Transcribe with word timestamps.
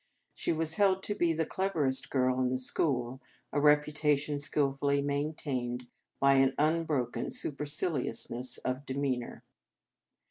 She 0.33 0.51
was 0.51 0.77
held 0.77 1.03
to 1.03 1.13
be 1.13 1.31
the 1.31 1.45
cleverest 1.45 2.09
girl 2.09 2.39
in 2.41 2.49
the 2.49 2.57
school, 2.57 3.21
a 3.53 3.61
reputation 3.61 4.39
skilfully 4.39 4.99
main 5.03 5.33
tained 5.35 5.85
by 6.19 6.37
an 6.37 6.55
unbroken 6.57 7.29
supercilious 7.29 8.27
ness 8.27 8.57
of 8.57 8.83
demeanour. 8.83 9.43